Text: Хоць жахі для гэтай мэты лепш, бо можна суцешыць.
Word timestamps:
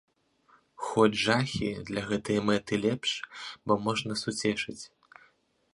Хоць 0.85 1.19
жахі 1.25 1.69
для 1.89 2.01
гэтай 2.09 2.39
мэты 2.47 2.73
лепш, 2.87 3.11
бо 3.65 3.73
можна 3.87 4.13
суцешыць. 4.23 4.81